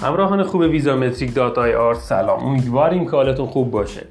[0.00, 2.44] همراهان خوب ویزامتریک داتای آرت سلام.
[2.44, 4.06] امیدواریم که حالتون خوب باشه.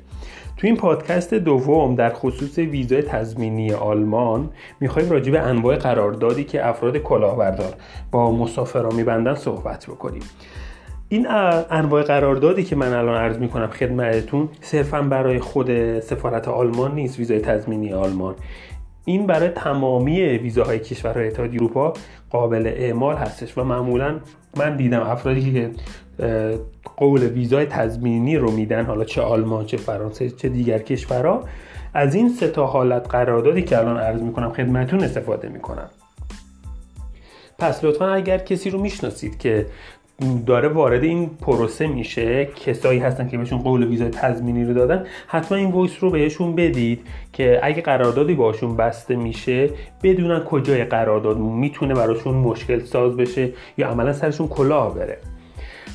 [0.58, 4.50] تو این پادکست دوم در خصوص ویزای تضمینی آلمان
[4.80, 7.74] می‌خوایم راجع به انواع قراردادی که افراد کلاهبردار
[8.12, 10.22] با مسافران میبندن صحبت بکنیم.
[11.10, 11.28] این
[11.70, 17.40] انواع قراردادی که من الان عرض می‌کنم خدمتتون صرفا برای خود سفارت آلمان نیست ویزای
[17.40, 18.36] تضمینی آلمان.
[19.10, 21.94] این برای تمامی ویزاهای کشورهای اتحادیه اروپا
[22.30, 24.20] قابل اعمال هستش و معمولا
[24.58, 25.72] من دیدم افرادی که
[26.98, 31.44] قول ویزای تضمینی رو میدن حالا چه آلمان چه فرانسه چه دیگر کشورها
[31.94, 35.90] از این سه تا حالت قراردادی که الان عرض می‌کنم خدمتون استفاده می‌کنن
[37.60, 39.66] پس لطفا اگر کسی رو می‌شناسید که
[40.46, 42.46] داره وارد این پروسه میشه.
[42.46, 47.02] کسایی هستن که بهشون قول ویزای تضمینی رو دادن حتما این وایس رو بهشون بدید
[47.34, 49.70] که اگه قراردادی باشون بسته میشه
[50.04, 55.18] بدونن کجای قرارداد می‌تونه براشون مشکل ساز بشه یا عملا سرشون کلاه بره.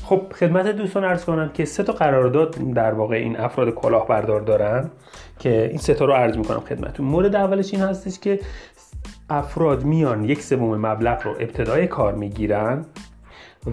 [0.04, 4.90] خب خدمت دوستان عرض کنم که سه تا قرارداد در واقع این افراد کلاهبردار دارن
[5.38, 7.06] که این سه تا رو عرض می‌کنم خدمتتون.
[7.06, 8.40] مورد اولش این هستش که
[9.30, 12.84] افراد میان یک سوم مبلغ رو ابتدای کار می‌گیرن.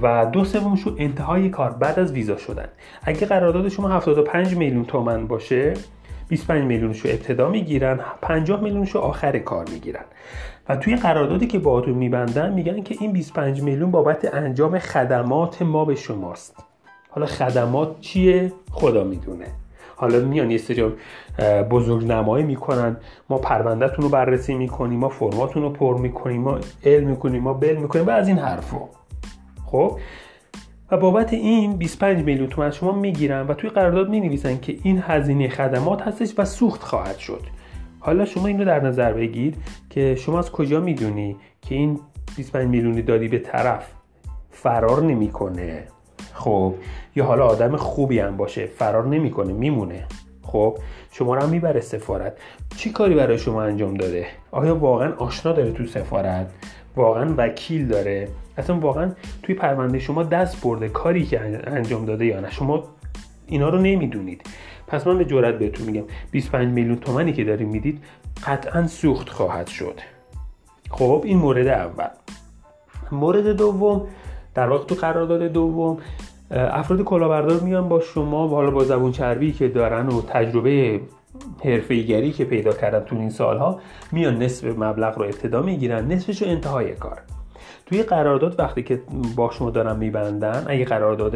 [0.02, 2.68] و دو سومش رو انتهای کار بعد از ویزا شدن.
[3.04, 5.74] اگه قرارداد شما 75 میلیون تومن باشه
[6.28, 10.04] 25 میلیونش رو ابتدا می‌گیرن 50 میلیونش رو آخر کار می‌گیرن.
[10.70, 15.86] و توی قراردادی که باهاتون میبندن میگن که این 25 میلیون بابت انجام خدمات ما
[15.86, 16.64] به شماست.
[17.10, 19.46] حالا خدمات چیه؟ خدا می‌دونه.
[19.96, 20.84] حالا میان یه سری
[21.70, 22.98] بزرگ نمایی می‌کنن.
[23.30, 27.76] ما پروندهتون رو بررسی می‌کنیم ما فرماتون رو پر می‌کنیم ما علم می‌کنیم ما بل
[27.76, 28.88] می‌کنیم و از این حرفو
[29.72, 30.00] خب؟
[30.92, 35.04] و بابت این 25 میلیون تومن شما می‌گیرن و توی قرارداد می نویسن که این
[35.08, 37.42] هزینه خدمات هستش و سوخت خواهد شد.
[38.00, 39.56] حالا شما این رو در نظر بگیر
[39.90, 42.00] که شما از کجا می‌دونی که این
[42.38, 43.92] 25 میلیونی دادی به طرف؟
[44.52, 45.84] فرار نمی‌کنه.
[46.34, 46.74] خب؟
[47.16, 50.06] یا حالا آدم خوبی هم باشه فرار نمی‌کنه میمونه.
[50.44, 50.78] خب؟
[51.12, 52.38] شما رو هم می‌بره سفارت.
[52.78, 56.52] چی کاری برای شما انجام داده؟ آیا واقعا آشنا داره تو سفارت؟
[56.96, 58.28] واقعا وکیل داره؟
[58.62, 59.12] اصلا واقعا
[59.44, 62.84] توی پرونده شما دست برده کاری که انجام داده یا نه شما
[63.48, 64.42] اینا رو نمی‌دونید.
[64.88, 68.04] پس من به جرات بهتون میگم 25 میلیون تومنی که داریم می‌دید
[68.48, 70.00] قطعا سوخت خواهد شد.
[70.90, 72.08] خب این مورد اول.
[73.12, 74.08] مورد دوم
[74.56, 75.98] در واقع تو قرارداد دوم
[76.52, 81.02] افراد کلاهبردار میان با شما حالا با زبون چربی که دارن و تجربه
[81.66, 83.80] حرفه‌ایگری که پیدا کردن تو این سالها
[84.12, 87.22] میان نصف مبلغ رو ابتدا می‌گیرن نصفش رو انتهای کار.
[87.92, 89.02] توی قرارداد وقتی که
[89.36, 91.36] با شما دارن میبندن اگه قرارداد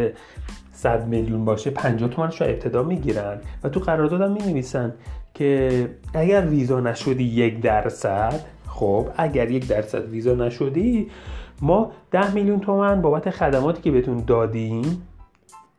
[0.73, 3.41] 100 میلیون باشه 50 تومنش رو ابتدا می‌گیرن.
[3.63, 4.93] و تو قرارداد هم می‌نویسن
[5.33, 11.11] که اگر ویزا نشدی یک درصد خب اگر یک درصد ویزا نشدی
[11.61, 15.07] ما 10 میلیون تومن بابت خدماتی که بهتون دادیم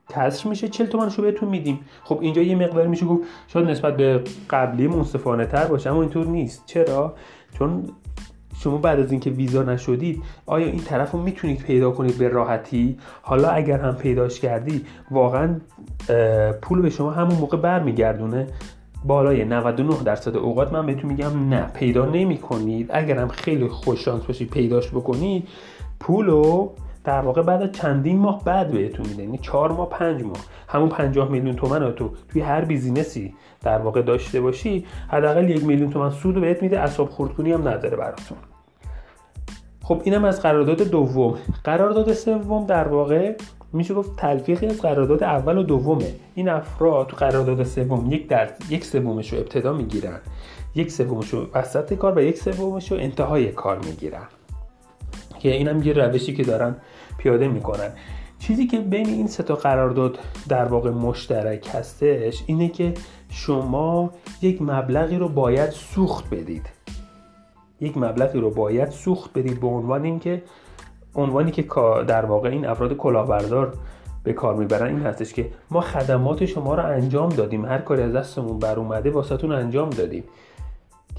[0.09, 1.81] کسر میشه 40 تومنشو بهتون میدیم.
[2.05, 6.27] خب اینجا یه مقدار میشه گفت شاید نسبت به قبلی منصفانه تر باشه اما اینطور
[6.27, 6.63] نیست.
[6.67, 7.15] چرا؟
[7.59, 7.85] چون
[8.59, 12.99] شما بعد از اینکه ویزا نشدید آیا این طرف رو می‌تونید پیدا کنید به راحتی؟
[13.23, 15.61] حالا اگر هم پیداش کردی واقعا
[16.63, 18.47] پول به شما همون موقع برمیگردونه.
[19.05, 24.05] بالای 99 درصد اوقات من بهتون میگم نه پیدا نمی کنید اگر هم خیلی خوش
[24.05, 25.49] شانس باشید پیداش بکنید
[26.01, 26.71] پولو
[27.07, 29.23] در واقع بعد چندین ماه بعد بهتون میده.
[29.23, 30.37] یعنی 4 ماه 5 ماه.
[30.69, 35.65] همون 50 میلیون تومن رو تو توی هر بیزینسی در واقع داشته باشی حداقل یک
[35.65, 38.39] میلیون تومن سود بهت میده اصاب خردکنی هم نداره براتون.
[39.83, 41.39] خب اینم از قرارداد دوم.
[41.65, 43.37] قرارداد سوم در واقع
[43.73, 46.15] میشه گفت تلفیقی از قرارداد اول و دومه.
[46.35, 50.21] این افراد تو قرارداد سوم یک در یک سومش رو ابتدا می‌گیرن.
[50.75, 54.27] یک سومش رو وسط کار و یک سومش رو انتهای کار می‌گیرن.
[55.47, 56.77] که اینم یه روشی که دارن
[57.19, 57.91] پیاده می‌کنن.
[58.39, 60.19] چیزی که بین این سه تا قرارداد
[60.49, 62.95] در واقع مشترک هستش اینه که
[63.31, 64.11] شما
[64.43, 66.67] یک مبلغی رو باید سوخت بدید.
[67.81, 70.43] یک مبلغی رو باید سوخت بدید به عنوان اینکه
[71.15, 71.65] عنوانی که
[72.07, 73.73] در واقع این افراد کلاهبردار
[74.25, 77.65] به کار می‌برن این هستش که ما خدمات شما رو انجام دادیم.
[77.65, 80.25] هر کاری از دستمون بر اومده واسهتون انجام دادیم.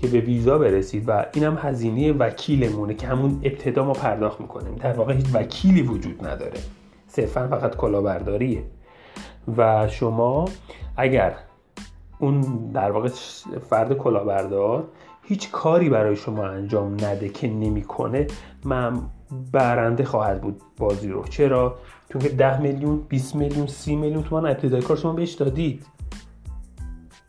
[0.02, 4.76] که به ویزا برسید و اینم هزینه وکیلمونه که همون ابتدا ما پرداخت می‌کنیم.
[4.76, 6.60] در واقع هیچ وکیلی وجود نداره.
[7.08, 8.64] صرفا فقط کلاهبرداریه.
[9.58, 10.46] و شما
[10.98, 11.36] اگر
[12.20, 12.42] اون
[12.74, 13.10] در واقع
[13.70, 14.88] فرد کلاهبردار
[15.24, 18.28] هیچ کاری برای شما انجام نده که نمی‌کنه
[18.66, 19.02] من
[19.52, 21.24] برنده خواهد بود بازی رو.
[21.24, 21.76] چرا؟
[22.14, 25.86] چون که 10 میلیون 20 میلیون 30 میلیون تومان ابتدای کار شما بهش دادید.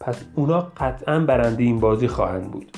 [0.00, 2.70] پس اونا قطعا برنده این بازی خواهند بود.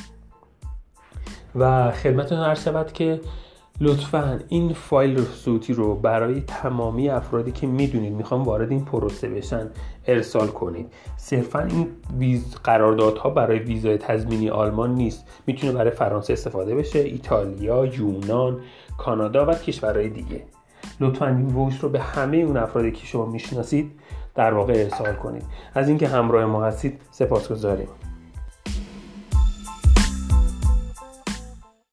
[1.55, 3.21] و خدمتتون عرض شود که
[3.81, 9.71] لطفا این فایل صوتی رو برای تمامی افرادی که می‌دونید می‌خوان وارد این پروسه بشن
[10.07, 10.93] ارسال کنید.
[11.17, 11.89] صرفا این
[12.19, 15.29] ویز قراردادها برای ویزای تضمینی آلمان نیست.
[15.47, 18.61] می‌تونه برای فرانسه استفاده بشه ایتالیا یونان
[18.99, 20.45] کانادا و کشورهای دیگه.
[21.01, 23.93] لطفا این ووش رو به همه اون افرادی که شما می‌شناسید
[24.35, 25.45] در واقع ارسال کنید.
[25.75, 27.89] از اینکه همراه ما هستید سپاسگزاریم.